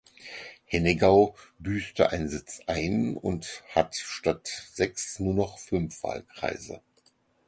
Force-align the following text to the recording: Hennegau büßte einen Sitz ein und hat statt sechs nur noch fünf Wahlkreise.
Hennegau 0.65 1.35
büßte 1.59 2.09
einen 2.11 2.27
Sitz 2.27 2.61
ein 2.65 3.15
und 3.15 3.61
hat 3.75 3.95
statt 3.95 4.47
sechs 4.73 5.19
nur 5.19 5.35
noch 5.35 5.59
fünf 5.59 6.01
Wahlkreise. 6.01 6.81